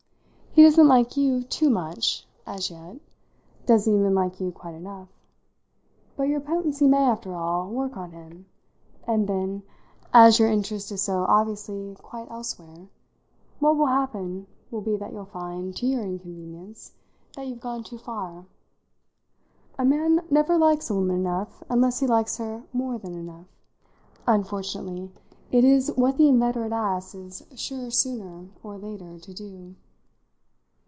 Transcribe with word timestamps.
He 0.53 0.63
doesn't 0.63 0.87
like 0.89 1.15
you 1.15 1.43
too 1.43 1.69
much, 1.69 2.27
as 2.45 2.69
yet; 2.69 2.97
doesn't 3.65 3.91
even 3.95 4.13
like 4.13 4.41
you 4.41 4.51
quite 4.51 4.75
enough. 4.75 5.07
But 6.17 6.23
your 6.27 6.41
potency 6.41 6.87
may, 6.89 6.97
after 7.05 7.33
all, 7.33 7.69
work 7.69 7.95
on 7.95 8.11
him, 8.11 8.47
and 9.07 9.29
then, 9.29 9.63
as 10.13 10.39
your 10.39 10.49
interest 10.49 10.91
is 10.91 11.01
so 11.01 11.23
obviously 11.29 11.95
quite 11.95 12.29
elsewhere, 12.29 12.89
what 13.61 13.77
will 13.77 13.85
happen 13.85 14.45
will 14.71 14.81
be 14.81 14.97
that 14.97 15.13
you'll 15.13 15.23
find, 15.31 15.73
to 15.77 15.85
your 15.85 16.03
inconvenience, 16.03 16.91
that 17.37 17.47
you've 17.47 17.61
gone 17.61 17.81
too 17.85 17.97
far. 17.97 18.45
A 19.79 19.85
man 19.85 20.21
never 20.29 20.57
likes 20.57 20.89
a 20.89 20.95
woman 20.95 21.21
enough 21.21 21.63
unless 21.69 22.01
he 22.01 22.07
likes 22.07 22.39
her 22.39 22.63
more 22.73 22.99
than 22.99 23.15
enough. 23.15 23.47
Unfortunately 24.27 25.11
it's 25.49 25.87
what 25.95 26.17
the 26.17 26.27
inveterate 26.27 26.73
ass 26.73 27.15
is 27.15 27.41
sure 27.55 27.89
sooner 27.89 28.49
or 28.61 28.77
later 28.77 29.17
to 29.17 29.33
do." 29.33 29.75